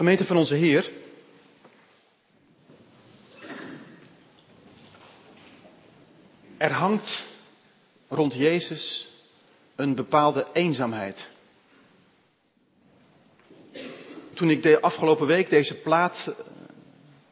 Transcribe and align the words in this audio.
Gemeente 0.00 0.24
van 0.24 0.36
onze 0.36 0.54
Heer. 0.54 0.90
Er 6.56 6.72
hangt 6.72 7.24
rond 8.08 8.34
Jezus 8.34 9.08
een 9.76 9.94
bepaalde 9.94 10.46
eenzaamheid. 10.52 11.28
Toen 14.34 14.50
ik 14.50 14.62
de 14.62 14.80
afgelopen 14.80 15.26
week 15.26 15.50
deze 15.50 15.74
plaat 15.74 16.26
eh, 16.26 16.44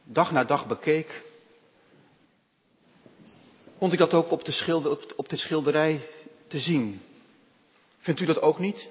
dag 0.03 0.31
na 0.31 0.43
dag 0.43 0.67
bekeek, 0.67 1.23
vond 3.77 3.93
ik 3.93 3.99
dat 3.99 4.13
ook 4.13 4.31
op 4.31 4.45
de, 4.45 4.51
schilder, 4.51 5.15
op 5.15 5.29
de 5.29 5.37
schilderij 5.37 6.01
te 6.47 6.59
zien. 6.59 7.01
Vindt 7.99 8.19
u 8.19 8.25
dat 8.25 8.41
ook 8.41 8.59
niet? 8.59 8.87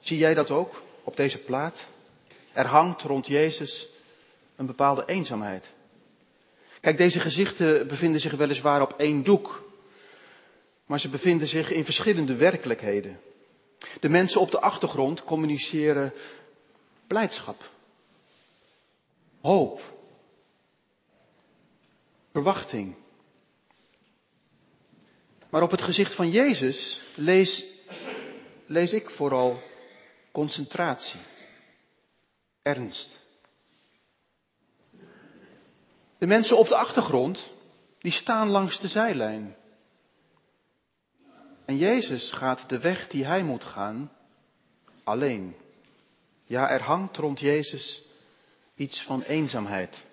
Zie 0.00 0.18
jij 0.18 0.34
dat 0.34 0.50
ook 0.50 0.82
op 1.04 1.16
deze 1.16 1.38
plaat? 1.38 1.92
Er 2.54 2.66
hangt 2.66 3.02
rond 3.02 3.26
Jezus 3.26 3.88
een 4.56 4.66
bepaalde 4.66 5.04
eenzaamheid. 5.06 5.72
Kijk, 6.80 6.96
deze 6.96 7.20
gezichten 7.20 7.88
bevinden 7.88 8.20
zich 8.20 8.32
weliswaar 8.32 8.82
op 8.82 8.92
één 8.92 9.24
doek, 9.24 9.64
maar 10.86 11.00
ze 11.00 11.08
bevinden 11.08 11.48
zich 11.48 11.70
in 11.70 11.84
verschillende 11.84 12.36
werkelijkheden. 12.36 13.20
De 14.00 14.08
mensen 14.08 14.40
op 14.40 14.50
de 14.50 14.60
achtergrond 14.60 15.24
communiceren 15.24 16.12
blijdschap, 17.06 17.70
hoop, 19.40 19.80
verwachting. 22.32 22.94
Maar 25.50 25.62
op 25.62 25.70
het 25.70 25.82
gezicht 25.82 26.14
van 26.14 26.30
Jezus 26.30 27.02
lees, 27.14 27.64
lees 28.66 28.92
ik 28.92 29.10
vooral 29.10 29.62
concentratie, 30.32 31.20
ernst. 32.64 33.18
De 36.18 36.26
mensen 36.26 36.56
op 36.56 36.68
de 36.68 36.76
achtergrond, 36.76 37.52
die 37.98 38.12
staan 38.12 38.48
langs 38.48 38.80
de 38.80 38.88
zijlijn. 38.88 39.56
En 41.64 41.76
Jezus 41.76 42.32
gaat 42.32 42.68
de 42.68 42.78
weg 42.78 43.08
die 43.08 43.24
hij 43.24 43.42
moet 43.42 43.64
gaan 43.64 44.12
alleen. 45.04 45.56
Ja, 46.44 46.70
er 46.70 46.82
hangt 46.82 47.16
rond 47.16 47.40
Jezus 47.40 48.02
iets 48.74 49.02
van 49.02 49.22
eenzaamheid. 49.22 50.06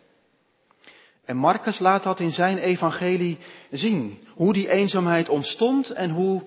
En 1.26 1.38
Marcus 1.38 1.80
laat 1.80 2.04
dat 2.04 2.20
in 2.20 2.32
zijn 2.32 2.58
evangelie 2.58 3.38
zien. 3.70 4.28
Hoe 4.34 4.54
die 4.54 4.70
eenzaamheid 4.70 5.30
ontstond 5.30 5.90
en 5.90 6.10
hoe 6.10 6.44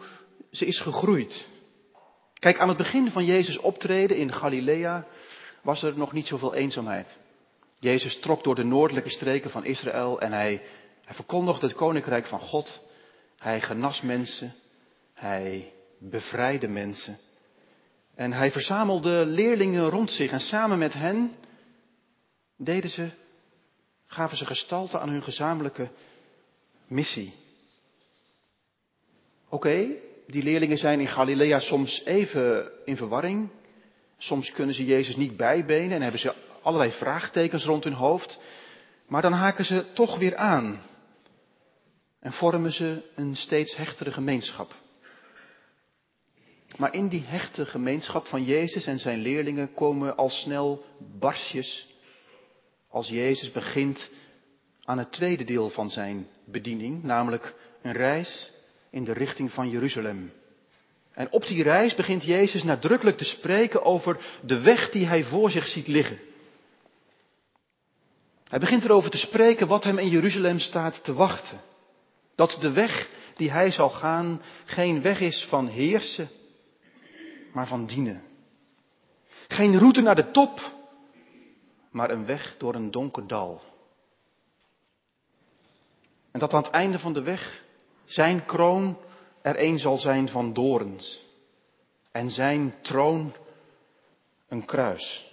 ze 0.51 0.67
is 0.67 0.81
gegroeid. 0.81 1.49
Kijk, 2.35 2.59
aan 2.59 2.69
het 2.69 2.77
begin 2.77 3.11
van 3.11 3.25
Jezus 3.25 3.59
optreden 3.59 4.17
in 4.17 4.33
Galilea 4.33 5.07
was 5.65 5.83
er 5.83 5.97
nog 5.97 6.13
niet 6.13 6.27
zoveel 6.27 6.55
eenzaamheid. 6.55 7.17
Jezus 7.79 8.21
trok 8.21 8.45
door 8.45 8.55
de 8.55 8.65
noordelijke 8.65 9.11
streken 9.11 9.51
van 9.51 9.65
Israël 9.65 10.21
en 10.21 10.33
hij, 10.33 10.63
hij 11.05 11.15
verkondigde 11.15 11.67
het 11.67 11.77
koninkrijk 11.77 12.27
van 12.27 12.41
God. 12.41 12.81
Hij 13.39 13.61
genas 13.61 14.01
mensen. 14.01 14.55
Hij 15.15 15.73
bevrijdde 15.99 16.69
mensen. 16.69 17.19
En 18.15 18.33
hij 18.33 18.51
verzamelde 18.51 19.27
leerlingen 19.27 19.89
rond 19.89 20.11
zich 20.11 20.31
en 20.31 20.41
samen 20.41 20.79
met 20.79 20.93
hen 20.93 21.35
deden 22.57 22.91
ze, 22.91 23.11
gaven 24.07 24.37
ze 24.37 24.47
gestalte 24.47 24.99
aan 24.99 25.09
hun 25.09 25.23
gezamenlijke 25.23 25.91
missie. 26.87 27.35
Oké, 29.49 29.87
die 30.27 30.43
leerlingen 30.43 30.79
zijn 30.79 31.01
in 31.01 31.09
Galilea 31.09 31.59
soms 31.59 32.05
even 32.05 32.71
in 32.85 32.97
verwarring. 32.97 33.51
Soms 34.25 34.53
kunnen 34.53 34.75
ze 34.75 34.85
Jezus 34.85 35.17
niet 35.17 35.37
bijbenen 35.37 35.93
en 35.93 36.03
hebben 36.03 36.21
ze 36.21 36.35
allerlei 36.63 36.91
vraagtekens 36.91 37.65
rond 37.65 37.85
hun 37.85 37.93
hoofd. 37.93 38.39
Maar 39.07 39.23
dan 39.23 39.33
haken 39.33 39.65
ze 39.65 39.93
toch 39.93 40.19
weer 40.19 40.37
aan. 40.37 40.83
En 42.21 42.33
vormen 42.33 42.73
ze 42.73 43.03
een 43.15 43.37
steeds 43.37 43.77
hechtere 43.77 44.13
gemeenschap. 44.13 44.75
Maar 46.77 46.95
in 46.95 47.09
die 47.09 47.25
hechte 47.27 47.67
gemeenschap 47.67 48.27
van 48.27 48.45
Jezus 48.45 48.87
en 48.87 48.99
zijn 48.99 49.19
leerlingen 49.19 49.75
komen 49.75 50.17
al 50.17 50.29
snel 50.29 50.85
barsjes 51.19 51.87
als 52.89 53.09
Jezus 53.09 53.53
begint 53.53 54.11
aan 54.85 54.99
het 54.99 55.13
tweede 55.13 55.45
deel 55.45 55.69
van 55.69 55.91
zijn 55.91 56.27
bediening, 56.45 57.03
namelijk 57.03 57.55
een 57.83 57.93
reis 57.93 58.53
in 58.91 59.05
de 59.05 59.13
richting 59.13 59.53
van 59.53 59.71
Jeruzalem. 59.71 60.33
En 61.15 61.33
op 61.33 61.47
die 61.47 61.63
reis 61.63 61.95
begint 61.95 62.25
Jezus 62.25 62.63
nadrukkelijk 62.63 63.17
te 63.17 63.25
spreken 63.25 63.83
over 63.83 64.39
de 64.43 64.61
weg 64.61 64.91
die 64.91 65.07
hij 65.07 65.25
voor 65.25 65.51
zich 65.51 65.67
ziet 65.67 65.87
liggen. 65.87 66.19
Hij 68.45 68.59
begint 68.59 68.85
erover 68.85 69.11
te 69.11 69.19
spreken 69.19 69.67
wat 69.67 69.85
hem 69.85 69.99
in 69.99 70.09
Jeruzalem 70.09 70.59
staat 70.59 71.05
te 71.05 71.13
wachten. 71.13 71.61
Dat 72.35 72.57
de 72.61 72.73
weg 72.73 73.09
die 73.35 73.51
hij 73.51 73.71
zal 73.71 73.91
gaan 73.91 74.43
geen 74.65 75.03
weg 75.03 75.21
is 75.21 75.47
van 75.49 75.67
heersen, 75.67 76.29
maar 77.53 77.67
van 77.67 77.87
dienen. 77.87 78.23
Geen 79.49 79.79
route 79.79 80.01
naar 80.01 80.15
de 80.15 80.31
top, 80.31 80.73
maar 81.91 82.11
een 82.11 82.27
weg 82.27 82.55
door 82.59 82.75
een 82.75 82.91
donker 82.91 83.27
dal. 83.27 83.63
En 86.31 86.41
dat 86.41 86.53
aan 86.53 86.63
het 86.63 86.73
einde 86.73 86.99
van 86.99 87.13
de 87.13 87.23
weg 87.23 87.63
zijn 88.05 88.45
kroon 88.45 88.99
er 89.45 89.63
een 89.63 89.79
zal 89.79 89.99
zijn 89.99 90.29
van 90.29 90.53
dorens 90.53 91.19
en 92.13 92.31
zijn 92.31 92.75
troon 92.83 93.35
een 94.49 94.65
kruis. 94.65 95.25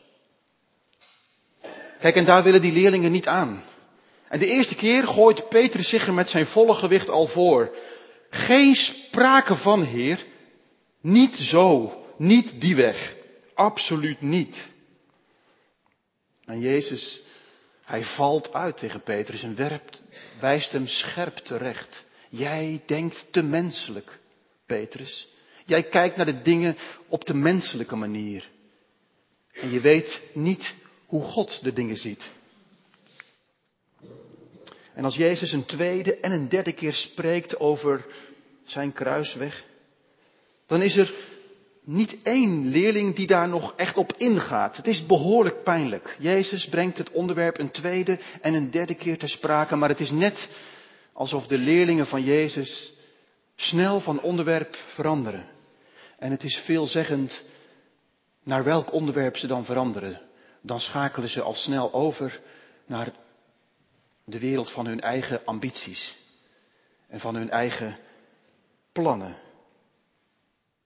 Kijk, 1.99 2.15
en 2.15 2.25
daar 2.25 2.43
willen 2.43 2.61
die 2.61 2.71
leerlingen 2.71 3.11
niet 3.11 3.27
aan. 3.27 3.63
En 4.27 4.39
de 4.39 4.45
eerste 4.45 4.75
keer 4.75 5.07
gooit 5.07 5.49
Petrus 5.49 5.89
zich 5.89 6.07
er 6.07 6.13
met 6.13 6.29
zijn 6.29 6.45
volle 6.45 6.73
gewicht 6.73 7.09
al 7.09 7.27
voor. 7.27 7.75
Geen 8.29 8.75
sprake 8.75 9.55
van, 9.55 9.83
Heer. 9.83 10.25
Niet 11.01 11.35
zo. 11.35 11.93
Niet 12.17 12.61
die 12.61 12.75
weg. 12.75 13.15
Absoluut 13.53 14.21
niet. 14.21 14.69
En 16.45 16.59
Jezus, 16.59 17.23
hij 17.83 18.03
valt 18.03 18.53
uit 18.53 18.77
tegen 18.77 19.01
Petrus 19.01 19.43
en 19.43 19.55
werpt, 19.55 20.01
wijst 20.39 20.71
hem 20.71 20.87
scherp 20.87 21.35
terecht. 21.35 22.05
Jij 22.33 22.81
denkt 22.85 23.27
te 23.31 23.41
menselijk, 23.41 24.19
Petrus. 24.65 25.27
Jij 25.65 25.83
kijkt 25.83 26.15
naar 26.15 26.25
de 26.25 26.41
dingen 26.41 26.77
op 27.07 27.25
de 27.25 27.33
menselijke 27.33 27.95
manier. 27.95 28.49
En 29.51 29.71
je 29.71 29.79
weet 29.79 30.21
niet 30.33 30.75
hoe 31.05 31.21
God 31.21 31.63
de 31.63 31.73
dingen 31.73 31.97
ziet. 31.97 32.31
En 34.93 35.03
als 35.03 35.15
Jezus 35.15 35.51
een 35.51 35.65
tweede 35.65 36.19
en 36.19 36.31
een 36.31 36.49
derde 36.49 36.71
keer 36.71 36.93
spreekt 36.93 37.59
over 37.59 38.05
zijn 38.63 38.93
kruisweg, 38.93 39.63
dan 40.65 40.81
is 40.81 40.97
er 40.97 41.13
niet 41.83 42.17
één 42.23 42.67
leerling 42.67 43.15
die 43.15 43.27
daar 43.27 43.47
nog 43.49 43.73
echt 43.75 43.97
op 43.97 44.13
ingaat. 44.17 44.77
Het 44.77 44.87
is 44.87 45.05
behoorlijk 45.05 45.63
pijnlijk. 45.63 46.15
Jezus 46.19 46.67
brengt 46.67 46.97
het 46.97 47.11
onderwerp 47.11 47.59
een 47.59 47.71
tweede 47.71 48.19
en 48.41 48.53
een 48.53 48.71
derde 48.71 48.95
keer 48.95 49.17
ter 49.17 49.29
sprake, 49.29 49.75
maar 49.75 49.89
het 49.89 49.99
is 49.99 50.11
net 50.11 50.49
alsof 51.13 51.47
de 51.47 51.57
leerlingen 51.57 52.07
van 52.07 52.23
Jezus 52.23 52.93
snel 53.55 53.99
van 53.99 54.21
onderwerp 54.21 54.75
veranderen. 54.75 55.45
En 56.17 56.31
het 56.31 56.43
is 56.43 56.57
veelzeggend 56.65 57.43
naar 58.43 58.63
welk 58.63 58.93
onderwerp 58.93 59.37
ze 59.37 59.47
dan 59.47 59.65
veranderen. 59.65 60.21
Dan 60.61 60.79
schakelen 60.79 61.29
ze 61.29 61.41
al 61.41 61.53
snel 61.53 61.93
over 61.93 62.41
naar 62.85 63.13
de 64.25 64.39
wereld 64.39 64.71
van 64.71 64.85
hun 64.85 65.01
eigen 65.01 65.45
ambities 65.45 66.15
en 67.07 67.19
van 67.19 67.35
hun 67.35 67.49
eigen 67.49 67.97
plannen. 68.91 69.35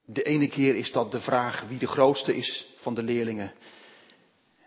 De 0.05 0.23
ene 0.23 0.47
keer 0.47 0.75
is 0.75 0.91
dat 0.91 1.11
de 1.11 1.21
vraag 1.21 1.61
wie 1.67 1.79
de 1.79 1.87
grootste 1.87 2.35
is 2.35 2.67
van 2.77 2.93
de 2.93 3.03
leerlingen. 3.03 3.51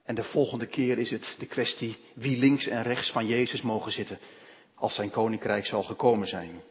En 0.05 0.15
de 0.15 0.25
volgende 0.25 0.67
keer 0.67 0.99
is 0.99 1.11
het 1.11 1.37
de 1.39 1.47
kwestie 1.47 1.97
wie 2.15 2.39
links 2.39 2.67
en 2.67 2.83
rechts 2.83 3.11
van 3.11 3.27
Jezus 3.27 3.63
mogen 3.63 3.93
zitten 3.93 4.19
als 4.79 4.95
zijn 4.95 5.11
koninkrijk 5.11 5.67
zal 5.67 5.83
gekomen 5.83 6.27
zijn. 6.27 6.63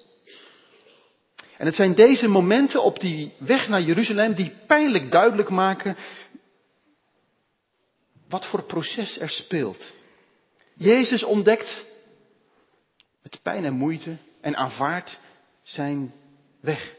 En 1.57 1.65
het 1.65 1.75
zijn 1.75 1.95
deze 1.95 2.27
momenten 2.27 2.83
op 2.83 3.00
die 3.00 3.33
weg 3.38 3.68
naar 3.68 3.81
Jeruzalem 3.81 4.33
die 4.33 4.54
pijnlijk 4.68 5.12
duidelijk 5.12 5.50
maken 5.50 5.98
wat 8.27 8.45
voor 8.45 8.63
proces 8.63 9.19
er 9.19 9.30
speelt. 9.30 9.94
Jezus 10.74 11.24
ontdekt 11.24 11.86
met 13.21 13.39
pijn 13.44 13.65
en 13.65 13.74
moeite 13.74 14.18
en 14.42 14.56
aanvaardt 14.56 15.19
zijn 15.63 16.13
weg. 16.59 16.95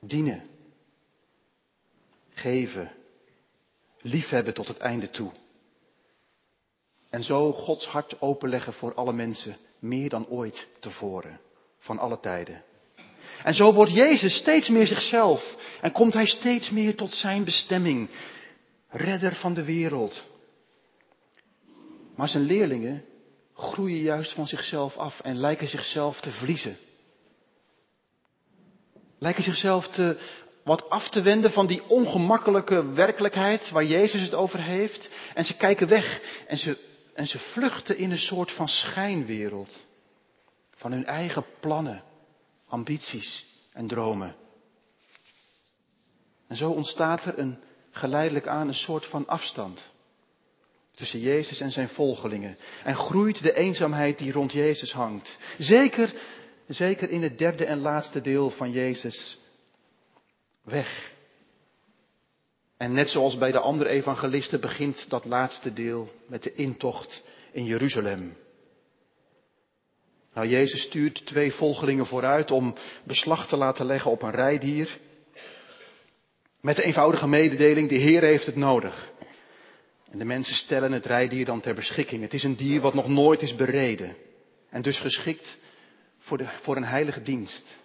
Dienen, 0.00 0.48
geven, 2.34 2.92
liefhebben 4.00 4.54
tot 4.54 4.68
het 4.68 4.78
einde 4.78 5.10
toe. 5.10 5.32
En 7.10 7.22
zo 7.22 7.52
Gods 7.52 7.86
hart 7.86 8.20
openleggen 8.20 8.72
voor 8.72 8.94
alle 8.94 9.12
mensen, 9.12 9.56
meer 9.78 10.08
dan 10.08 10.26
ooit 10.28 10.68
tevoren, 10.80 11.40
van 11.78 11.98
alle 11.98 12.20
tijden. 12.20 12.62
En 13.42 13.54
zo 13.54 13.72
wordt 13.72 13.92
Jezus 13.92 14.36
steeds 14.36 14.68
meer 14.68 14.86
zichzelf 14.86 15.56
en 15.80 15.92
komt 15.92 16.14
hij 16.14 16.26
steeds 16.26 16.70
meer 16.70 16.94
tot 16.94 17.12
zijn 17.12 17.44
bestemming. 17.44 18.08
redder 18.88 19.34
van 19.34 19.54
de 19.54 19.64
wereld. 19.64 20.24
Maar 22.16 22.28
zijn 22.28 22.42
leerlingen 22.42 23.04
groeien 23.54 24.00
juist 24.00 24.32
van 24.32 24.46
zichzelf 24.46 24.96
af 24.96 25.20
en 25.20 25.36
lijken 25.36 25.68
zichzelf 25.68 26.20
te 26.20 26.30
verliezen. 26.30 26.76
Lijken 29.18 29.42
zichzelf 29.42 29.88
te, 29.88 30.18
wat 30.64 30.90
af 30.90 31.08
te 31.08 31.22
wenden 31.22 31.50
van 31.50 31.66
die 31.66 31.88
ongemakkelijke 31.88 32.92
werkelijkheid 32.92 33.70
waar 33.70 33.84
Jezus 33.84 34.20
het 34.20 34.34
over 34.34 34.62
heeft. 34.62 35.08
En 35.34 35.44
ze 35.44 35.56
kijken 35.56 35.88
weg 35.88 36.20
en 36.46 36.58
ze, 36.58 36.78
en 37.16 37.26
ze 37.26 37.38
vluchten 37.38 37.96
in 37.96 38.10
een 38.10 38.18
soort 38.18 38.52
van 38.52 38.68
schijnwereld. 38.68 39.86
Van 40.74 40.92
hun 40.92 41.04
eigen 41.04 41.44
plannen, 41.60 42.02
ambities 42.68 43.46
en 43.72 43.86
dromen. 43.86 44.34
En 46.48 46.56
zo 46.56 46.70
ontstaat 46.70 47.24
er 47.24 47.38
een, 47.38 47.58
geleidelijk 47.90 48.46
aan 48.46 48.68
een 48.68 48.74
soort 48.74 49.06
van 49.06 49.26
afstand 49.26 49.90
tussen 50.94 51.20
Jezus 51.20 51.60
en 51.60 51.70
zijn 51.70 51.88
volgelingen. 51.88 52.56
En 52.84 52.94
groeit 52.94 53.42
de 53.42 53.54
eenzaamheid 53.54 54.18
die 54.18 54.32
rond 54.32 54.52
Jezus 54.52 54.92
hangt. 54.92 55.38
Zeker, 55.58 56.14
zeker 56.68 57.10
in 57.10 57.22
het 57.22 57.38
derde 57.38 57.64
en 57.64 57.78
laatste 57.78 58.20
deel 58.20 58.50
van 58.50 58.70
Jezus 58.70 59.38
weg. 60.62 61.14
En 62.76 62.92
net 62.92 63.08
zoals 63.08 63.38
bij 63.38 63.52
de 63.52 63.58
andere 63.58 63.90
evangelisten 63.90 64.60
begint 64.60 65.10
dat 65.10 65.24
laatste 65.24 65.72
deel 65.72 66.12
met 66.26 66.42
de 66.42 66.54
intocht 66.54 67.22
in 67.52 67.64
Jeruzalem. 67.64 68.36
Nou, 70.34 70.48
Jezus 70.48 70.82
stuurt 70.82 71.26
twee 71.26 71.52
volgelingen 71.52 72.06
vooruit 72.06 72.50
om 72.50 72.74
beslag 73.04 73.48
te 73.48 73.56
laten 73.56 73.86
leggen 73.86 74.10
op 74.10 74.22
een 74.22 74.30
rijdier. 74.30 74.98
Met 76.60 76.76
de 76.76 76.82
eenvoudige 76.82 77.28
mededeling, 77.28 77.88
de 77.88 77.94
Heer 77.94 78.22
heeft 78.22 78.46
het 78.46 78.56
nodig. 78.56 79.10
En 80.10 80.18
de 80.18 80.24
mensen 80.24 80.54
stellen 80.54 80.92
het 80.92 81.06
rijdier 81.06 81.44
dan 81.44 81.60
ter 81.60 81.74
beschikking. 81.74 82.22
Het 82.22 82.34
is 82.34 82.42
een 82.42 82.56
dier 82.56 82.80
wat 82.80 82.94
nog 82.94 83.08
nooit 83.08 83.42
is 83.42 83.54
bereden. 83.54 84.16
En 84.70 84.82
dus 84.82 85.00
geschikt 85.00 85.58
voor, 86.18 86.38
de, 86.38 86.46
voor 86.62 86.76
een 86.76 86.84
heilige 86.84 87.22
dienst. 87.22 87.76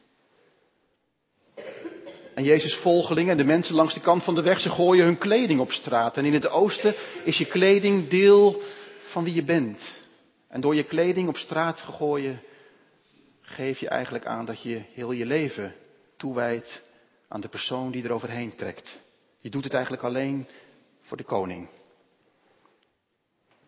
En 2.42 2.48
Jezus' 2.48 2.76
volgelingen 2.76 3.32
en 3.32 3.38
de 3.38 3.44
mensen 3.44 3.76
langs 3.76 3.94
de 3.94 4.00
kant 4.00 4.24
van 4.24 4.36
de 4.36 4.42
weg, 4.42 4.62
ze 4.62 4.70
gooien 4.70 5.06
hun 5.06 5.18
kleding 5.18 5.60
op 5.60 5.72
straat. 5.72 6.18
En 6.18 6.26
in 6.26 6.34
het 6.34 6.50
oosten 6.50 6.96
is 7.24 7.38
je 7.38 7.46
kleding 7.46 8.10
deel 8.10 8.62
van 9.02 9.24
wie 9.24 9.34
je 9.34 9.44
bent. 9.44 9.96
En 10.50 10.62
door 10.62 10.76
je 10.76 10.84
kleding 10.84 11.28
op 11.28 11.38
straat 11.38 11.78
te 11.78 11.92
gooien, 11.92 12.42
geef 13.42 13.80
je 13.80 13.90
eigenlijk 13.90 14.26
aan 14.26 14.46
dat 14.46 14.62
je 14.62 14.82
heel 14.94 15.12
je 15.12 15.26
leven 15.26 15.74
toewijdt 16.18 16.84
aan 17.28 17.42
de 17.42 17.48
persoon 17.48 17.92
die 17.92 18.04
er 18.04 18.12
overheen 18.12 18.56
trekt. 18.56 19.02
Je 19.40 19.50
doet 19.50 19.64
het 19.64 19.74
eigenlijk 19.74 20.04
alleen 20.04 20.48
voor 21.02 21.18
de 21.18 21.24
koning. 21.24 21.70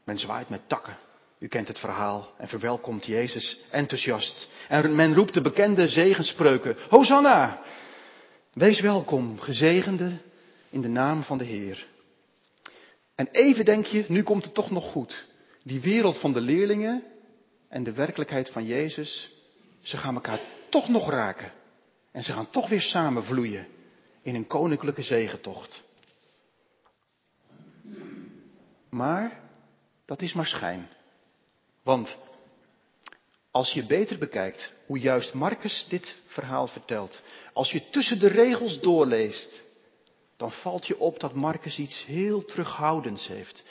Men 0.04 0.20
zwaait 0.20 0.50
met 0.50 0.70
takken. 0.70 0.98
U 1.40 1.48
kent 1.48 1.68
het 1.68 1.80
verhaal 1.80 2.34
en 2.38 2.48
verwelkomt 2.48 3.06
Jezus 3.06 3.60
enthousiast. 3.72 4.48
En 4.68 4.96
men 4.96 5.16
roept 5.16 5.34
de 5.34 5.42
bekende 5.42 5.88
zegenspreuken. 5.88 6.78
Hosanna! 6.90 7.62
Wees 8.54 8.82
welkom, 8.82 9.40
gezegende 9.40 10.18
in 10.70 10.82
de 10.82 10.88
naam 10.88 11.24
van 11.24 11.38
de 11.38 11.44
Heer. 11.44 11.88
En 13.16 13.28
even 13.28 13.66
denk 13.66 13.86
je, 13.86 14.06
nu 14.08 14.24
komt 14.24 14.46
het 14.46 14.54
toch 14.54 14.72
nog 14.72 14.92
goed. 14.92 15.28
Die 15.64 15.82
wereld 15.82 16.20
van 16.20 16.34
de 16.34 16.42
leerlingen 16.42 17.04
en 17.68 17.84
de 17.84 17.94
werkelijkheid 17.94 18.50
van 18.50 18.66
Jezus, 18.66 19.32
ze 19.82 19.98
gaan 19.98 20.16
elkaar 20.16 20.40
toch 20.70 20.90
nog 20.90 21.10
raken. 21.10 21.52
En 22.12 22.24
ze 22.24 22.34
gaan 22.34 22.50
toch 22.50 22.70
weer 22.70 22.82
samen 22.82 23.24
vloeien 23.24 23.68
in 24.22 24.36
een 24.36 24.48
koninklijke 24.48 25.02
zegentocht. 25.02 25.84
Maar 28.90 29.40
dat 30.06 30.22
is 30.22 30.34
maar 30.34 30.48
schijn. 30.48 30.90
Want 31.84 32.18
als 33.54 33.74
je 33.74 33.86
beter 33.86 34.18
bekijkt 34.18 34.74
hoe 34.86 35.00
juist 35.00 35.34
Marcus 35.34 35.86
dit 35.90 36.16
verhaal 36.26 36.68
vertelt, 36.68 37.22
als 37.54 37.72
je 37.72 37.90
tussen 37.90 38.20
de 38.20 38.28
regels 38.28 38.80
doorleest, 38.80 39.62
dan 40.38 40.52
valt 40.52 40.88
je 40.88 41.00
op 41.00 41.20
dat 41.20 41.34
Marcus 41.34 41.78
iets 41.78 42.06
heel 42.06 42.46
terughoudends 42.46 43.28
heeft. 43.28 43.64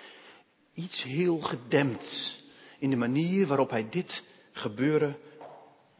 Iets 0.74 1.02
heel 1.02 1.38
gedempt 1.40 2.38
in 2.78 2.90
de 2.90 2.96
manier 2.96 3.46
waarop 3.46 3.70
hij 3.70 3.88
dit 3.90 4.22
gebeuren 4.52 5.16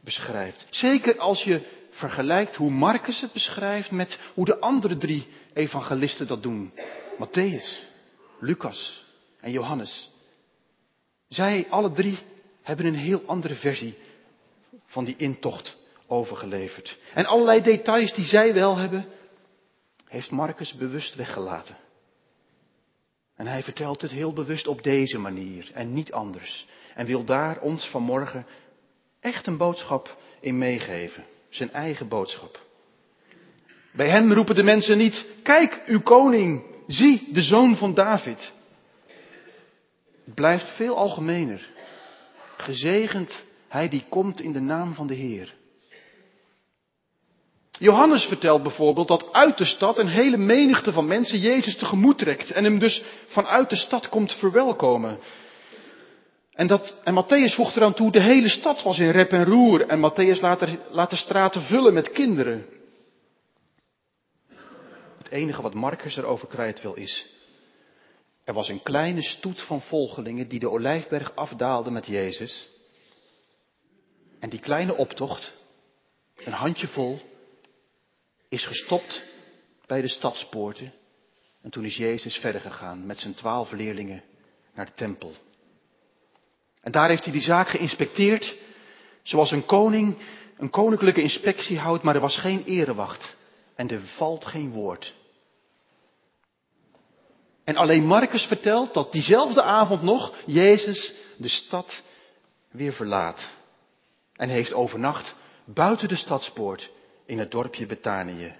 beschrijft. 0.01 0.67
Zeker 0.69 1.17
als 1.17 1.43
je 1.43 1.61
vergelijkt 1.89 2.55
hoe 2.55 2.71
Marcus 2.71 3.21
het 3.21 3.33
beschrijft 3.33 3.91
met 3.91 4.19
hoe 4.33 4.45
de 4.45 4.59
andere 4.59 4.97
drie 4.97 5.27
evangelisten 5.53 6.27
dat 6.27 6.43
doen. 6.43 6.73
Matthäus, 7.19 7.79
Lucas 8.39 9.03
en 9.39 9.51
Johannes. 9.51 10.09
Zij, 11.27 11.65
alle 11.69 11.91
drie, 11.91 12.17
hebben 12.63 12.85
een 12.85 12.95
heel 12.95 13.23
andere 13.25 13.55
versie 13.55 13.97
van 14.85 15.05
die 15.05 15.15
intocht 15.17 15.77
overgeleverd. 16.07 16.97
En 17.13 17.25
allerlei 17.25 17.61
details 17.61 18.13
die 18.13 18.25
zij 18.25 18.53
wel 18.53 18.77
hebben, 18.77 19.05
heeft 20.07 20.31
Marcus 20.31 20.73
bewust 20.73 21.15
weggelaten. 21.15 21.77
En 23.35 23.47
hij 23.47 23.63
vertelt 23.63 24.01
het 24.01 24.11
heel 24.11 24.33
bewust 24.33 24.67
op 24.67 24.83
deze 24.83 25.17
manier 25.17 25.71
en 25.73 25.93
niet 25.93 26.11
anders. 26.11 26.67
En 26.95 27.05
wil 27.05 27.23
daar 27.23 27.59
ons 27.59 27.87
vanmorgen 27.87 28.45
echt 29.19 29.47
een 29.47 29.57
boodschap 29.57 30.17
in 30.39 30.57
meegeven. 30.57 31.23
Zijn 31.49 31.71
eigen 31.71 32.07
boodschap. 32.07 32.61
Bij 33.91 34.09
hem 34.09 34.33
roepen 34.33 34.55
de 34.55 34.63
mensen 34.63 34.97
niet, 34.97 35.25
kijk 35.43 35.81
uw 35.85 36.01
koning, 36.01 36.63
zie 36.87 37.29
de 37.31 37.41
zoon 37.41 37.77
van 37.77 37.93
David. 37.93 38.51
Het 40.25 40.33
blijft 40.33 40.75
veel 40.75 40.97
algemener. 40.97 41.69
Gezegend 42.63 43.45
hij 43.67 43.89
die 43.89 44.05
komt 44.09 44.41
in 44.41 44.51
de 44.51 44.59
naam 44.59 44.93
van 44.93 45.07
de 45.07 45.13
Heer. 45.13 45.53
Johannes 47.71 48.25
vertelt 48.25 48.63
bijvoorbeeld 48.63 49.07
dat 49.07 49.31
uit 49.31 49.57
de 49.57 49.65
stad 49.65 49.97
een 49.97 50.07
hele 50.07 50.37
menigte 50.37 50.91
van 50.91 51.07
mensen 51.07 51.39
Jezus 51.39 51.77
tegemoet 51.77 52.17
trekt 52.17 52.51
en 52.51 52.63
hem 52.63 52.79
dus 52.79 53.03
vanuit 53.27 53.69
de 53.69 53.75
stad 53.75 54.09
komt 54.09 54.33
verwelkomen. 54.33 55.19
En, 56.51 56.67
dat, 56.67 57.01
en 57.03 57.23
Matthäus 57.23 57.55
voegt 57.55 57.75
eraan 57.75 57.93
toe, 57.93 58.11
de 58.11 58.21
hele 58.21 58.49
stad 58.49 58.83
was 58.83 58.99
in 58.99 59.09
rep 59.09 59.31
en 59.31 59.45
roer 59.45 59.87
en 59.87 60.11
Matthäus 60.11 60.39
laat, 60.39 60.61
er, 60.61 60.79
laat 60.91 61.09
de 61.09 61.15
straten 61.15 61.61
vullen 61.61 61.93
met 61.93 62.11
kinderen. 62.11 62.65
Het 65.17 65.29
enige 65.29 65.61
wat 65.61 65.73
Marcus 65.73 66.17
erover 66.17 66.47
kwijt 66.47 66.81
wil 66.81 66.93
is, 66.93 67.25
er 68.43 68.53
was 68.53 68.69
een 68.69 68.83
kleine 68.83 69.21
stoet 69.21 69.61
van 69.61 69.81
volgelingen 69.81 70.47
die 70.47 70.59
de 70.59 70.69
Olijfberg 70.69 71.35
afdaalden 71.35 71.93
met 71.93 72.05
Jezus. 72.05 72.67
En 74.39 74.49
die 74.49 74.59
kleine 74.59 74.95
optocht, 74.95 75.53
een 76.35 76.53
handjevol, 76.53 77.21
is 78.49 78.65
gestopt 78.65 79.23
bij 79.85 80.01
de 80.01 80.07
stadspoorten. 80.07 80.93
En 81.61 81.69
toen 81.69 81.85
is 81.85 81.97
Jezus 81.97 82.37
verder 82.37 82.61
gegaan 82.61 83.05
met 83.05 83.19
zijn 83.19 83.33
twaalf 83.33 83.71
leerlingen 83.71 84.23
naar 84.73 84.85
de 84.85 84.91
tempel. 84.91 85.33
En 86.81 86.91
daar 86.91 87.09
heeft 87.09 87.23
hij 87.23 87.33
die 87.33 87.41
zaak 87.41 87.67
geïnspecteerd, 87.67 88.55
zoals 89.21 89.51
een 89.51 89.65
koning 89.65 90.17
een 90.57 90.69
koninklijke 90.69 91.21
inspectie 91.21 91.79
houdt, 91.79 92.03
maar 92.03 92.15
er 92.15 92.21
was 92.21 92.37
geen 92.37 92.63
erewacht. 92.63 93.35
En 93.75 93.89
er 93.89 94.01
valt 94.01 94.45
geen 94.45 94.71
woord. 94.71 95.13
En 97.63 97.75
alleen 97.75 98.05
Marcus 98.05 98.45
vertelt 98.45 98.93
dat 98.93 99.11
diezelfde 99.11 99.61
avond 99.61 100.01
nog 100.01 100.33
Jezus 100.45 101.13
de 101.37 101.47
stad 101.49 102.01
weer 102.71 102.93
verlaat. 102.93 103.51
En 104.35 104.49
heeft 104.49 104.73
overnacht 104.73 105.35
buiten 105.65 106.07
de 106.07 106.15
stadspoort 106.15 106.91
in 107.25 107.39
het 107.39 107.51
dorpje 107.51 107.85
Betanië. 107.85 108.55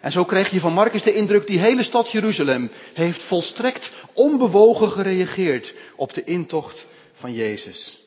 En 0.00 0.12
zo 0.12 0.24
kreeg 0.24 0.50
je 0.50 0.60
van 0.60 0.72
Marcus 0.72 1.02
de 1.02 1.14
indruk, 1.14 1.46
die 1.46 1.58
hele 1.58 1.82
stad 1.82 2.10
Jeruzalem 2.10 2.70
heeft 2.94 3.22
volstrekt 3.22 3.92
onbewogen 4.14 4.90
gereageerd 4.90 5.74
op 5.96 6.12
de 6.12 6.24
intocht 6.24 6.86
van 7.12 7.32
Jezus. 7.32 8.02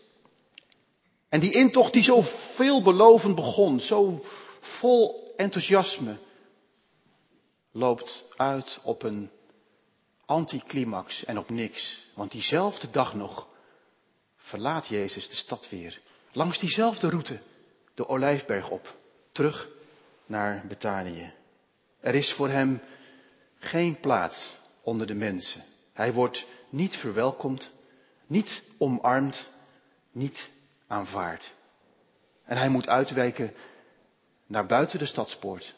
En 1.30 1.40
die 1.40 1.52
intocht 1.52 1.94
die 1.94 2.04
zo 2.04 2.24
veelbelovend 2.56 3.36
begon, 3.36 3.80
zo 3.80 4.24
vol 4.60 5.34
enthousiasme, 5.38 6.18
loopt 7.78 8.26
uit 8.36 8.80
op 8.84 9.04
een 9.04 9.30
anticlimax 10.26 11.26
en 11.26 11.38
op 11.38 11.50
niks. 11.50 12.06
Want 12.16 12.32
diezelfde 12.32 12.90
dag 12.90 13.14
nog 13.14 13.48
verlaat 14.36 14.88
Jezus 14.88 15.30
de 15.30 15.36
stad 15.36 15.70
weer. 15.70 16.02
Langs 16.32 16.60
diezelfde 16.60 17.10
route 17.10 17.40
de 17.94 18.08
Olijfberg 18.08 18.70
op, 18.70 18.96
terug 19.32 19.68
naar 20.26 20.64
Betanië. 20.68 21.34
Er 22.00 22.16
is 22.16 22.34
voor 22.34 22.50
hem 22.50 22.82
geen 23.60 24.00
plaats 24.00 24.58
onder 24.82 25.08
de 25.08 25.16
mensen. 25.16 25.64
Hij 25.94 26.14
wordt 26.14 26.46
niet 26.70 26.96
verwelkomd, 26.96 27.72
niet 28.28 28.64
omarmd, 28.78 29.50
niet 30.12 30.50
aanvaard. 30.88 31.54
En 32.44 32.58
hij 32.58 32.70
moet 32.70 32.88
uitwijken 32.88 33.54
naar 34.48 34.66
buiten 34.66 35.00
de 35.00 35.06
stadspoort. 35.06 35.76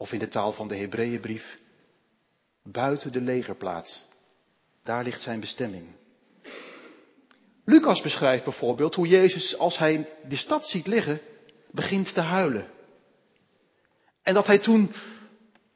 Of 0.00 0.12
in 0.12 0.18
de 0.18 0.28
taal 0.28 0.52
van 0.52 0.68
de 0.68 0.76
Hebreeënbrief 0.76 1.58
buiten 2.62 3.12
de 3.12 3.20
legerplaats. 3.20 4.02
Daar 4.84 5.04
ligt 5.04 5.22
zijn 5.22 5.40
bestemming. 5.40 5.86
Lucas 7.64 8.00
beschrijft 8.00 8.44
bijvoorbeeld 8.44 8.94
hoe 8.94 9.08
Jezus, 9.08 9.58
als 9.58 9.78
hij 9.78 10.08
de 10.28 10.36
stad 10.36 10.66
ziet 10.66 10.86
liggen, 10.86 11.20
begint 11.70 12.14
te 12.14 12.20
huilen. 12.20 12.66
En 14.22 14.34
dat 14.34 14.46
hij 14.46 14.58
toen 14.58 14.92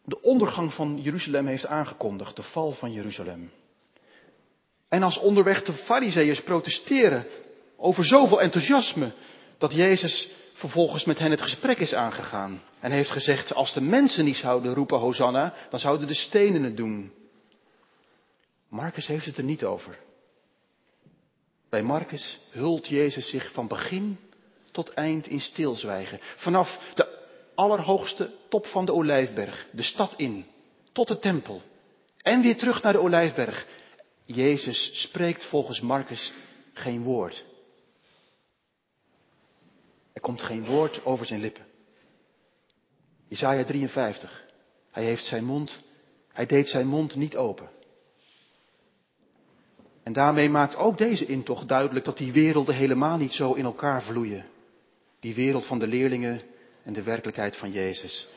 de 0.05 0.21
ondergang 0.21 0.75
van 0.75 1.01
Jeruzalem 1.03 1.47
heeft 1.47 1.67
aangekondigd, 1.67 2.37
de 2.37 2.43
val 2.43 2.73
van 2.73 2.93
Jeruzalem. 2.93 3.51
En 4.89 5.03
als 5.03 5.19
onderweg 5.19 5.63
de 5.63 5.73
fariseeërs 5.73 6.43
protesteren 6.43 7.27
over 7.77 8.05
zoveel 8.05 8.41
enthousiasme, 8.41 9.13
dat 9.59 9.73
Jezus 9.73 10.29
vervolgens 10.55 11.05
met 11.05 11.19
hen 11.19 11.31
het 11.31 11.43
gesprek 11.43 11.79
is 11.79 11.95
aangegaan. 11.95 12.63
En 12.81 12.91
heeft 12.91 13.11
gezegd, 13.11 13.55
als 13.55 13.73
de 13.73 13.81
mensen 13.81 14.25
niet 14.25 14.37
zouden 14.37 14.75
roepen 14.75 14.99
Hosanna, 14.99 15.55
dan 15.71 15.81
zouden 15.81 16.07
de 16.07 16.15
stenen 16.15 16.63
het 16.63 16.77
doen. 16.77 17.13
Marcus 18.69 19.07
heeft 19.07 19.27
het 19.27 19.37
er 19.37 19.45
niet 19.45 19.65
over. 19.65 19.99
Bij 21.71 21.83
Marcus 21.83 22.39
hult 22.51 22.87
Jezus 22.87 23.29
zich 23.29 23.53
van 23.53 23.69
begin 23.69 24.19
tot 24.71 24.89
eind 24.89 25.29
in 25.29 25.41
stilzwijgen. 25.41 26.21
Vanaf 26.37 26.93
de 26.95 27.19
allerhoogste 27.55 28.31
top 28.49 28.67
van 28.67 28.85
de 28.85 28.93
Olijfberg, 28.93 29.67
de 29.73 29.83
stad 29.83 30.15
in, 30.17 30.47
tot 30.93 31.09
de 31.09 31.19
tempel. 31.19 31.63
En 32.19 32.43
weer 32.43 32.57
terug 32.57 32.83
naar 32.83 32.93
de 32.93 32.99
Olijfberg. 32.99 33.67
Jezus 34.25 35.03
spreekt 35.03 35.45
volgens 35.45 35.81
Marcus 35.81 36.33
geen 36.73 37.03
woord. 37.03 37.45
Komt 40.25 40.43
geen 40.43 40.65
woord 40.65 41.05
over 41.05 41.27
zijn 41.27 41.41
lippen. 41.41 41.65
Isaiah 43.29 43.67
53. 43.67 44.45
Hij 44.91 45.05
heeft 45.05 45.25
zijn 45.25 45.45
mond, 45.45 45.81
hij 46.33 46.47
deed 46.47 46.69
zijn 46.69 46.87
mond 46.87 47.15
niet 47.15 47.37
open. 47.37 47.71
En 50.03 50.13
daarmee 50.13 50.49
maakt 50.49 50.77
ook 50.77 50.99
deze 50.99 51.27
intocht 51.27 51.69
duidelijk 51.69 52.05
dat 52.05 52.17
die 52.17 52.33
werelden 52.33 52.75
helemaal 52.75 53.17
niet 53.17 53.33
zo 53.33 53.53
in 53.53 53.65
elkaar 53.65 54.03
vloeien. 54.03 54.47
Die 55.21 55.35
wereld 55.35 55.67
van 55.67 55.79
de 55.79 55.87
leerlingen 55.87 56.43
en 56.85 56.93
de 56.93 57.03
werkelijkheid 57.03 57.57
van 57.57 57.73
Jezus. 57.73 58.29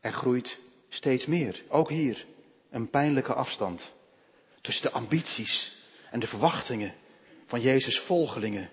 Er 0.00 0.12
groeit 0.12 0.60
steeds 0.88 1.26
meer, 1.26 1.62
ook 1.68 1.88
hier, 1.88 2.26
een 2.70 2.90
pijnlijke 2.90 3.34
afstand 3.34 3.92
tussen 4.60 4.84
de 4.84 4.96
ambities 4.96 5.76
en 6.10 6.20
de 6.20 6.26
verwachtingen 6.26 6.94
van 7.46 7.60
Jezus' 7.60 8.00
volgelingen 8.00 8.70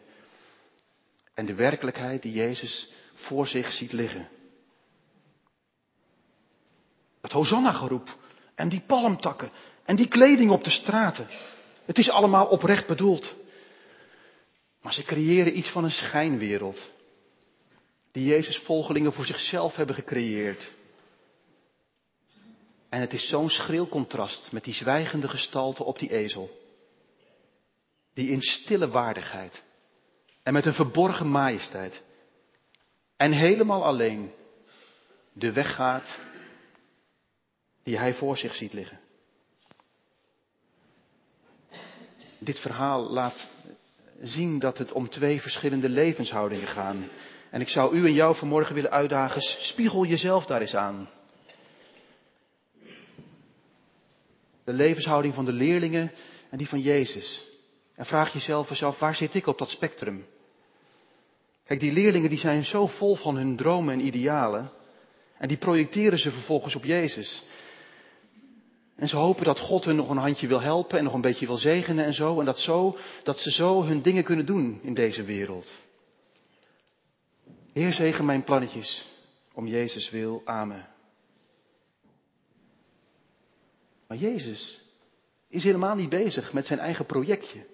en 1.34 1.46
de 1.46 1.56
werkelijkheid 1.56 2.22
die 2.22 2.34
Jezus 2.34 2.92
voor 3.14 3.48
zich 3.48 3.72
ziet 3.72 3.92
liggen. 3.92 4.30
Het 7.22 7.32
Hosanna-geroep 7.32 8.18
en 8.56 8.70
die 8.70 8.82
palmtakken 8.88 9.52
en 9.86 9.96
die 9.96 10.08
kleding 10.08 10.52
op 10.52 10.64
de 10.64 10.70
straten. 10.70 11.28
Het 11.86 11.98
is 11.98 12.10
allemaal 12.10 12.46
oprecht 12.46 12.88
bedoeld. 12.88 13.36
Maar 14.82 14.94
ze 14.94 15.04
creëren 15.04 15.58
iets 15.58 15.70
van 15.70 15.84
een 15.84 15.92
schijnwereld. 15.92 16.92
Die 18.12 18.26
Jezus 18.26 18.58
volgelingen 18.58 19.14
voor 19.14 19.26
zichzelf 19.26 19.76
hebben 19.76 19.96
gecreëerd. 19.96 20.72
En 22.90 23.02
het 23.02 23.14
is 23.14 23.28
zo'n 23.28 23.50
schril 23.50 23.88
contrast 23.88 24.52
met 24.52 24.64
die 24.64 24.74
zwijgende 24.74 25.28
gestalte 25.28 25.84
op 25.84 26.00
die 26.00 26.12
ezel. 26.12 26.62
Die 28.14 28.30
in 28.30 28.42
stille 28.42 28.88
waardigheid 28.88 29.64
en 30.44 30.54
met 30.54 30.66
een 30.66 30.74
verborgen 30.74 31.28
majesteit 31.28 32.04
en 33.18 33.32
helemaal 33.32 33.86
alleen 33.86 34.32
de 35.34 35.52
weg 35.52 35.76
gaat 35.76 36.22
die 37.84 37.98
hij 37.98 38.14
voor 38.14 38.38
zich 38.38 38.56
ziet 38.56 38.74
liggen. 38.74 39.00
Dit 42.40 42.60
verhaal 42.60 43.10
laat 43.10 43.50
zien 44.22 44.60
dat 44.60 44.78
het 44.78 44.92
om 44.92 45.10
twee 45.10 45.42
verschillende 45.42 45.90
levenshoudingen 45.90 46.68
gaat. 46.68 46.96
En 47.50 47.62
ik 47.62 47.70
zou 47.70 47.96
u 47.96 48.06
en 48.06 48.14
jou 48.14 48.36
vanmorgen 48.36 48.76
willen 48.76 48.92
uitdagen, 48.92 49.42
spiegel 49.42 50.06
jezelf 50.06 50.46
daar 50.46 50.62
eens 50.62 50.76
aan. 50.76 51.10
De 54.64 54.74
levenshouding 54.74 55.34
van 55.34 55.46
de 55.46 55.52
leerlingen 55.52 56.12
en 56.50 56.58
die 56.58 56.70
van 56.70 56.80
Jezus. 56.80 57.53
En 57.96 58.06
vraag 58.06 58.34
jezelf 58.34 58.70
eens 58.70 58.84
af, 58.84 59.00
waar 59.00 59.16
zit 59.16 59.34
ik 59.34 59.48
op 59.48 59.58
dat 59.58 59.70
spectrum? 59.70 60.26
Kijk, 61.66 61.80
die 61.80 61.92
leerlingen 61.92 62.30
die 62.30 62.40
zijn 62.40 62.66
zo 62.66 62.88
vol 62.88 63.16
van 63.16 63.36
hun 63.36 63.56
dromen 63.56 63.94
en 63.94 64.06
idealen. 64.06 64.72
En 65.38 65.48
die 65.48 65.58
projecteren 65.58 66.20
ze 66.20 66.32
vervolgens 66.32 66.76
op 66.76 66.84
Jezus. 66.84 67.44
En 68.96 69.08
ze 69.08 69.16
hopen 69.16 69.46
dat 69.46 69.60
God 69.60 69.86
hun 69.86 69.96
nog 69.96 70.10
een 70.10 70.18
handje 70.18 70.48
wil 70.48 70.62
helpen 70.62 70.98
en 70.98 71.04
nog 71.04 71.14
een 71.14 71.22
beetje 71.22 71.46
wil 71.46 71.58
zegenen 71.58 72.06
en 72.06 72.14
zo. 72.14 72.40
En 72.40 72.46
dat, 72.46 72.60
zo, 72.60 72.98
dat 73.24 73.40
ze 73.40 73.52
zo 73.52 73.84
hun 73.84 74.02
dingen 74.02 74.24
kunnen 74.24 74.46
doen 74.46 74.80
in 74.84 74.94
deze 74.94 75.24
wereld. 75.24 75.74
Heer, 77.74 77.94
zegen 77.94 78.26
mijn 78.26 78.44
plannetjes 78.44 79.08
om 79.54 79.68
Jezus 79.68 80.10
wil. 80.10 80.42
Amen. 80.46 80.88
Maar 84.08 84.18
Jezus 84.18 84.82
is 85.48 85.64
helemaal 85.64 85.96
niet 85.96 86.10
bezig 86.10 86.54
met 86.54 86.66
zijn 86.66 86.80
eigen 86.80 87.06
projectje. 87.06 87.66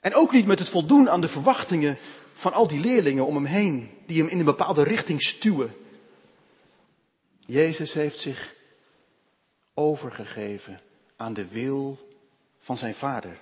En 0.00 0.14
ook 0.14 0.32
niet 0.32 0.46
met 0.46 0.58
het 0.58 0.70
voldoen 0.70 1.10
aan 1.10 1.20
de 1.20 1.28
verwachtingen 1.28 1.98
van 2.32 2.52
al 2.52 2.68
die 2.68 2.80
leerlingen 2.80 3.26
om 3.26 3.34
hem 3.34 3.44
heen, 3.44 3.90
die 4.06 4.18
hem 4.22 4.30
in 4.30 4.38
een 4.38 4.44
bepaalde 4.44 4.82
richting 4.82 5.22
stuwen. 5.22 5.74
Jezus 7.46 7.92
heeft 7.92 8.18
zich 8.18 8.54
overgegeven 9.74 10.80
aan 11.16 11.34
de 11.34 11.48
wil 11.48 11.98
van 12.58 12.76
zijn 12.76 12.94
Vader. 12.94 13.38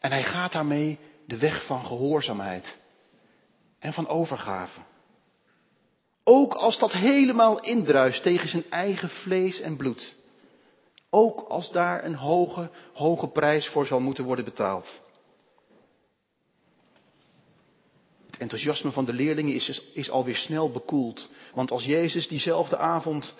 En 0.00 0.10
hij 0.10 0.22
gaat 0.22 0.52
daarmee 0.52 0.98
de 1.26 1.38
weg 1.38 1.66
van 1.66 1.84
gehoorzaamheid 1.84 2.78
en 3.78 3.92
van 3.92 4.08
overgave. 4.08 4.80
Ook 6.24 6.54
als 6.54 6.78
dat 6.78 6.92
helemaal 6.92 7.60
indruist 7.60 8.22
tegen 8.22 8.48
zijn 8.48 8.70
eigen 8.70 9.08
vlees 9.08 9.60
en 9.60 9.76
bloed. 9.76 10.14
Ook 11.10 11.40
als 11.48 11.72
daar 11.72 12.04
een 12.04 12.14
hoge, 12.14 12.70
hoge 12.92 13.28
prijs 13.28 13.68
voor 13.68 13.86
zal 13.86 14.00
moeten 14.00 14.24
worden 14.24 14.44
betaald. 14.44 15.00
Het 18.26 18.31
enthousiasme 18.42 18.90
van 18.90 19.04
de 19.04 19.12
leerlingen 19.12 19.54
is, 19.54 19.82
is 19.94 20.10
alweer 20.10 20.36
snel 20.36 20.70
bekoeld. 20.70 21.30
Want 21.54 21.70
als 21.70 21.84
Jezus 21.84 22.28
diezelfde 22.28 22.76
avond 22.76 23.34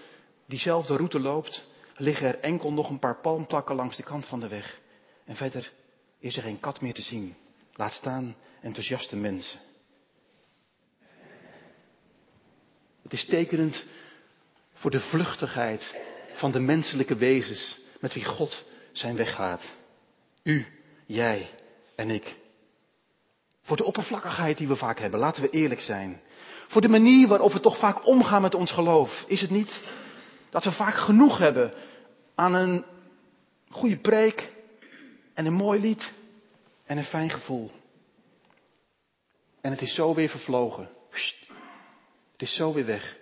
diezelfde 0.47 0.97
route 0.97 1.21
loopt, 1.21 1.65
liggen 1.97 2.27
er 2.27 2.39
enkel 2.39 2.73
nog 2.73 2.91
een 2.91 2.99
paar 2.99 3.21
palmtakken 3.21 3.75
langs 3.75 3.97
de 3.97 4.03
kant 4.03 4.27
van 4.27 4.41
de 4.41 4.49
weg. 4.49 4.81
En 5.25 5.37
verder 5.37 5.73
is 6.19 6.37
er 6.37 6.43
geen 6.43 6.61
kat 6.61 6.81
meer 6.81 6.95
te 6.95 7.03
zien. 7.03 7.35
Laat 7.75 7.93
staan 7.93 8.37
enthousiaste 8.61 9.17
mensen. 9.17 9.61
Het 13.03 13.13
is 13.13 13.25
tekenend 13.25 13.85
voor 14.73 14.91
de 14.91 15.01
vluchtigheid 15.01 15.95
van 16.33 16.53
de 16.53 16.61
menselijke 16.61 17.17
wezens 17.17 17.79
met 18.01 18.15
wie 18.15 18.25
God 18.25 18.65
zijn 18.93 19.17
weg 19.17 19.35
gaat. 19.35 19.73
U, 20.43 20.67
jij 21.07 21.49
en 21.95 22.11
ik. 22.11 22.41
Voor 23.63 23.77
de 23.77 23.85
oppervlakkigheid 23.85 24.59
die 24.59 24.69
we 24.69 24.77
vaak 24.77 24.99
hebben, 24.99 25.21
laten 25.21 25.43
we 25.43 25.51
eerlijk 25.51 25.81
zijn. 25.81 26.21
Voor 26.69 26.81
de 26.81 26.89
manier 26.89 27.29
waarop 27.29 27.53
we 27.53 27.61
toch 27.61 27.79
vaak 27.79 28.07
omgaan 28.07 28.43
met 28.43 28.55
ons 28.55 28.71
geloof. 28.71 29.25
Is 29.27 29.41
het 29.41 29.51
niet 29.51 29.81
dat 30.51 30.65
we 30.65 30.73
vaak 30.73 30.95
genoeg 30.95 31.39
hebben 31.39 31.73
aan 32.35 32.55
een 32.55 32.85
goede 33.69 33.97
preek 33.97 34.55
en 35.35 35.47
een 35.47 35.53
mooi 35.53 35.81
lied 35.81 36.13
en 36.87 36.99
een 36.99 37.05
fijn 37.05 37.31
gevoel. 37.31 37.71
En 39.61 39.71
het 39.71 39.83
is 39.83 39.95
zo 39.95 40.15
weer 40.15 40.29
vervlogen. 40.29 40.89
Het 42.33 42.43
is 42.43 42.55
zo 42.55 42.73
weer 42.73 42.87
weg. 42.87 43.17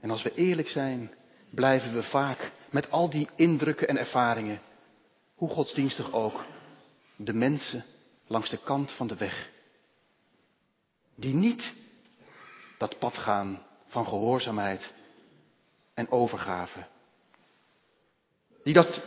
En 0.00 0.10
als 0.10 0.22
we 0.22 0.34
eerlijk 0.34 0.68
zijn, 0.68 1.14
blijven 1.50 1.94
we 1.94 2.02
vaak 2.02 2.50
met 2.70 2.90
al 2.90 3.10
die 3.10 3.28
indrukken 3.36 3.88
en 3.88 3.96
ervaringen, 3.96 4.60
hoe 5.34 5.48
godsdienstig 5.48 6.12
ook, 6.12 6.44
de 7.16 7.32
mensen 7.32 7.84
langs 8.28 8.50
de 8.50 8.58
kant 8.64 8.92
van 8.92 9.06
de 9.06 9.16
weg. 9.16 9.50
Die 11.14 11.34
niet 11.34 11.74
dat 12.78 12.98
pad 12.98 13.18
gaan 13.18 13.62
van 13.86 14.06
gehoorzaamheid 14.06 14.92
en 15.94 16.10
overgave. 16.10 16.86
Die 18.62 18.74
dat 18.74 19.02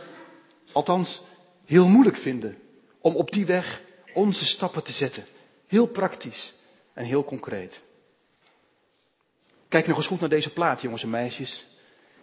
althans 0.72 1.22
heel 1.64 1.88
moeilijk 1.88 2.16
vinden 2.16 2.58
om 3.00 3.16
op 3.16 3.30
die 3.30 3.46
weg 3.46 3.82
onze 4.14 4.44
stappen 4.44 4.84
te 4.84 4.92
zetten. 4.92 5.26
Heel 5.66 5.86
praktisch 5.86 6.54
en 6.92 7.04
heel 7.04 7.24
concreet. 7.24 7.82
Kijk 9.68 9.86
nog 9.86 9.96
eens 9.96 10.06
goed 10.06 10.20
naar 10.20 10.28
deze 10.28 10.52
plaat, 10.52 10.80
jongens 10.80 11.02
en 11.02 11.10
meisjes. 11.10 11.66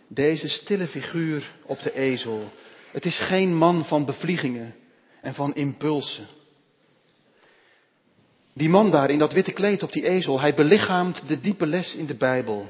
Deze 0.07 0.47
stille 0.47 0.87
figuur 0.87 1.51
op 1.63 1.81
de 1.81 1.93
ezel. 1.93 2.51
Het 2.91 3.05
is 3.05 3.19
geen 3.19 3.55
man 3.55 3.85
van 3.85 4.05
bevliegingen 4.05 4.75
en 5.21 5.33
van 5.33 5.55
impulsen. 5.55 6.27
Die 8.59 8.69
man 8.69 8.91
daar 8.91 9.09
in 9.09 9.19
dat 9.19 9.33
witte 9.33 9.51
kleed 9.51 9.83
op 9.83 9.91
die 9.91 10.07
ezel, 10.07 10.39
hij 10.39 10.53
belichaamt 10.53 11.27
de 11.27 11.39
diepe 11.39 11.65
les 11.65 11.95
in 11.95 12.05
de 12.05 12.15
Bijbel. 12.15 12.69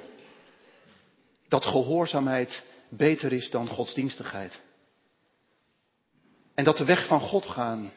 Dat 1.48 1.66
gehoorzaamheid 1.66 2.64
beter 2.90 3.34
is 3.34 3.50
dan 3.50 3.68
godsdienstigheid. 3.68 4.62
En 6.54 6.64
dat 6.64 6.78
de 6.78 6.86
weg 6.86 7.08
van 7.08 7.20
God 7.20 7.46
gaan 7.46 7.92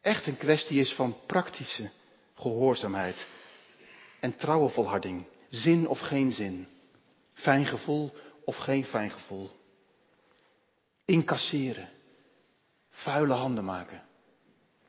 echt 0.00 0.26
een 0.26 0.36
kwestie 0.36 0.80
is 0.80 0.92
van 0.92 1.16
praktische 1.26 1.90
gehoorzaamheid 2.34 3.26
en 4.20 4.36
trouwe 4.36 4.68
volharding. 4.68 5.26
Zin 5.48 5.88
of 5.88 6.00
geen 6.00 6.32
zin. 6.32 6.68
Fijn 7.34 7.66
gevoel 7.66 8.12
of 8.44 8.56
geen 8.56 8.84
fijn 8.84 9.10
gevoel. 9.10 9.50
Incasseren. 11.04 11.88
Vuile 12.90 13.34
handen 13.34 13.64
maken. 13.64 14.02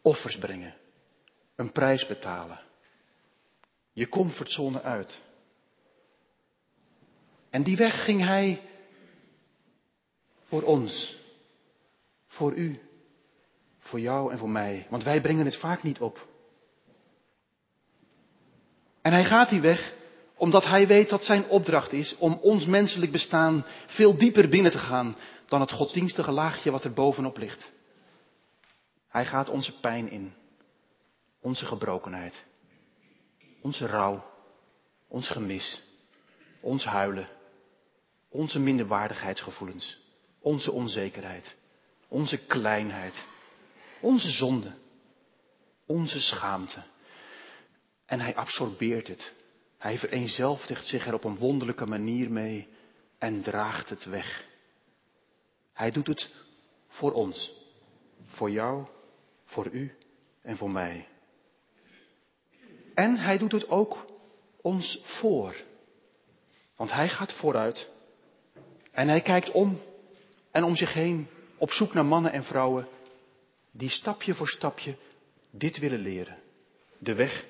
Offers 0.02 0.38
brengen. 0.38 0.74
Een 1.60 1.72
prijs 1.72 2.08
betalen. 2.08 2.60
Je 3.94 4.10
comfortzone 4.10 4.82
uit. 4.82 5.22
En 7.50 7.64
die 7.64 7.78
weg 7.78 8.04
ging 8.04 8.26
hij 8.26 8.62
voor 10.44 10.64
ons. 10.64 11.18
Voor 12.28 12.54
u. 12.54 12.80
Voor 13.80 14.00
jou 14.00 14.32
en 14.32 14.38
voor 14.38 14.50
mij. 14.50 14.88
Want 14.90 15.04
wij 15.04 15.22
brengen 15.22 15.46
het 15.46 15.58
vaak 15.58 15.84
niet 15.84 16.00
op. 16.00 16.28
En 19.02 19.12
hij 19.12 19.26
gaat 19.26 19.50
die 19.50 19.62
weg 19.62 19.94
omdat 20.36 20.66
hij 20.66 20.88
weet 20.88 21.10
dat 21.10 21.24
zijn 21.24 21.48
opdracht 21.48 21.94
is 21.94 22.18
om 22.18 22.34
ons 22.34 22.66
menselijk 22.66 23.12
bestaan 23.12 23.66
veel 23.88 24.18
dieper 24.18 24.50
binnen 24.50 24.72
te 24.72 24.78
gaan 24.78 25.16
dan 25.46 25.62
het 25.62 25.72
godsdienstige 25.72 26.32
laagje 26.32 26.72
wat 26.72 26.84
er 26.84 26.94
bovenop 26.94 27.38
ligt. 27.38 27.72
Hij 29.08 29.26
gaat 29.26 29.50
onze 29.50 29.80
pijn 29.80 30.10
in, 30.10 30.34
onze 31.42 31.66
gebrokenheid, 31.66 32.46
onze 33.62 33.86
rouw, 33.86 34.26
ons 35.08 35.30
gemis, 35.30 35.82
ons 36.60 36.86
huilen, 36.86 37.30
onze 38.30 38.60
minderwaardigheidsgevoelens, 38.60 39.98
onze 40.40 40.72
onzekerheid, 40.72 41.56
onze 42.08 42.38
kleinheid, 42.38 43.26
onze 44.02 44.30
zonde, 44.30 44.74
onze 45.86 46.20
schaamte. 46.20 46.84
En 48.06 48.20
hij 48.20 48.36
absorbeert 48.36 49.08
het. 49.08 49.34
Hij 49.78 49.98
vereenzelvigt 49.98 50.86
zich 50.86 51.08
er 51.08 51.14
op 51.14 51.24
een 51.24 51.38
wonderlijke 51.38 51.86
manier 51.86 52.32
mee 52.32 52.68
en 53.18 53.42
draagt 53.42 53.90
het 53.90 54.06
weg. 54.06 54.46
Hij 55.74 55.92
doet 55.92 56.08
het 56.08 56.30
voor 56.88 57.12
ons, 57.12 57.54
voor 58.26 58.52
jou, 58.52 58.88
voor 59.46 59.68
u 59.68 59.98
en 60.42 60.58
voor 60.58 60.72
mij. 60.72 61.08
En 63.00 63.18
hij 63.18 63.38
doet 63.38 63.52
het 63.52 63.70
ook 63.70 64.06
ons 64.62 65.02
voor. 65.04 65.56
Want 66.76 66.92
hij 66.92 67.10
gaat 67.10 67.34
vooruit 67.34 67.90
en 68.92 69.08
hij 69.08 69.22
kijkt 69.22 69.52
om 69.52 69.80
en 70.52 70.64
om 70.64 70.76
zich 70.76 70.94
heen 70.94 71.28
op 71.58 71.72
zoek 71.72 71.94
naar 71.94 72.06
mannen 72.06 72.32
en 72.32 72.44
vrouwen 72.44 72.88
die 73.72 73.90
stapje 73.90 74.34
voor 74.36 74.48
stapje 74.48 74.96
dit 75.52 75.78
willen 75.78 76.00
leren. 76.00 76.38
De 76.98 77.14
weg 77.16 77.46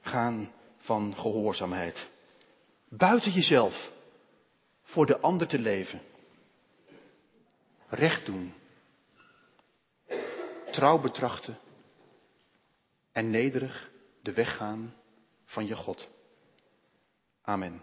gaan 0.00 0.52
van 0.76 1.14
gehoorzaamheid. 1.14 2.08
Buiten 2.88 3.32
jezelf 3.32 3.92
voor 4.82 5.06
de 5.06 5.18
ander 5.18 5.46
te 5.46 5.58
leven. 5.58 6.00
Recht 7.88 8.26
doen. 8.26 8.54
Trouw 10.70 11.00
betrachten. 11.00 11.58
En 13.12 13.30
nederig 13.30 13.90
de 14.22 14.32
weg 14.32 14.56
gaan 14.56 14.94
van 15.44 15.66
je 15.66 15.76
God. 15.76 16.10
Amen. 17.42 17.82